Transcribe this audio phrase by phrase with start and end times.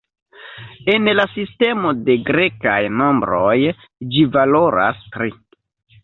[0.93, 3.53] En la sistemo de grekaj nombroj
[4.15, 5.29] ĝi valoras tri.